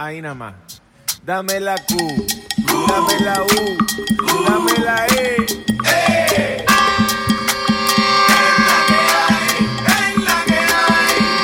Ahí 0.00 0.22
nada 0.22 0.36
más. 0.36 0.54
Dame 1.24 1.58
la 1.58 1.74
Q, 1.74 1.96
dame 2.86 3.18
la 3.18 3.42
U, 3.42 3.76
dame 4.46 4.78
la 4.78 5.06
E. 5.08 5.44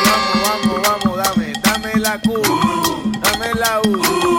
Vamos, 0.06 0.38
vamos, 0.46 0.82
vamos, 0.86 1.16
dame, 1.16 1.52
dame 1.64 1.96
la 1.96 2.20
Q, 2.20 2.42
dame 3.22 3.54
la 3.54 3.80
U, 3.80 4.33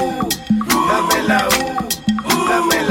Dame 0.00 1.18
la 1.28 1.38
Q, 1.48 2.89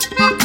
Thank 0.00 0.30
you. 0.30 0.39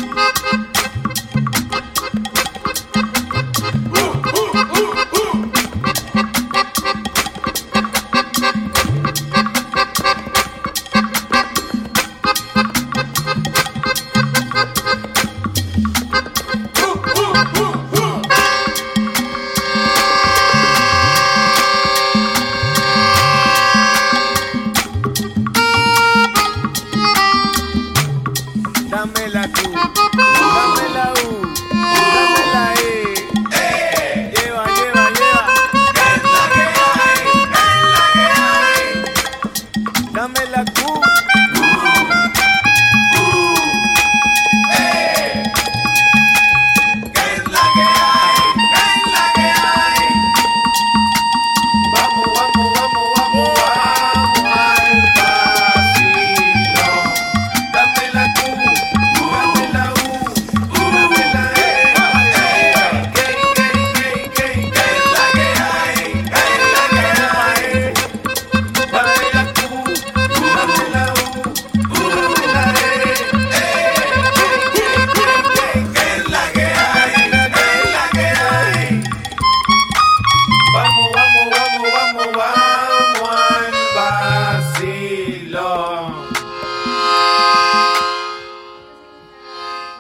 Dame 40.26 40.44
la 40.50 40.75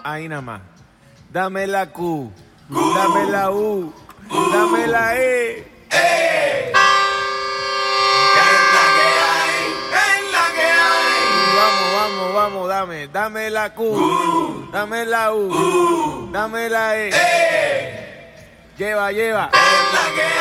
Ahí 0.07 0.29
nada 0.29 0.41
más. 0.43 0.61
Dame 1.31 1.65
la 1.65 1.91
Q, 1.91 2.31
dame 2.69 3.25
la 3.25 3.49
U, 3.49 3.91
dame 4.53 4.85
la 4.85 5.17
E. 5.17 5.67
Hay. 5.89 6.71
Vamos, 11.55 12.33
vamos, 12.35 12.69
dame, 12.69 13.07
dame 13.07 13.49
la 13.49 13.73
Q, 13.73 14.69
dame 14.71 15.05
la 15.05 15.33
U, 15.33 16.29
dame 16.31 16.69
la 16.69 16.97
E. 16.99 17.09
Lleva, 18.77 19.11
lleva. 19.11 19.49
Es 19.51 19.93
la 19.93 20.05
que 20.13 20.34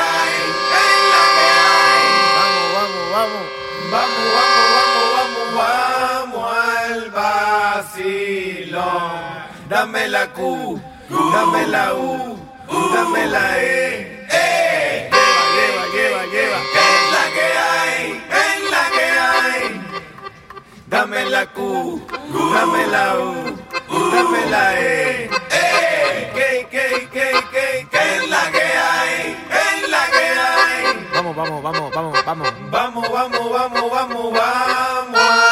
dame 9.69 10.09
la 10.09 10.27
Q, 10.33 10.81
dame 11.11 11.67
la 11.67 11.95
U, 11.95 12.39
dame 12.95 13.27
la 13.27 13.59
E. 13.59 14.27
¡Eh! 14.31 15.11
Lleva, 15.11 15.87
lleva, 15.95 16.23
lleva, 16.27 16.27
lleva. 16.33 16.59
Es 16.85 17.03
la 17.15 17.25
que 17.35 17.47
hay, 17.71 18.25
es 18.31 18.71
la 18.71 18.85
que 18.97 19.07
hay. 19.31 19.63
Dame 20.87 21.25
la 21.31 21.47
Q, 21.47 22.07
dame 22.55 22.87
la 22.89 23.17
U, 23.19 23.57
dame 24.13 24.51
la 24.51 24.81
E. 24.81 25.31
¡Eh! 25.51 26.31
¿Qué, 26.35 26.67
qué, 26.71 27.09
qué, 27.13 27.33
qué, 27.53 27.87
qué 27.91 28.17
es 28.17 28.29
la 28.29 28.51
que 28.51 28.63
hay? 28.63 29.47
Es 29.51 29.89
la 29.89 30.07
que 30.07 30.27
hay. 30.41 31.09
Vamos, 31.15 31.37
vamos, 31.37 31.63
vamos, 31.63 31.91
vamos, 31.95 32.25
vamos. 32.25 32.53
Vamos, 32.71 33.11
vamos, 33.11 33.51
vamos, 33.53 33.91
vamos, 33.91 34.33
vamos. 34.33 35.44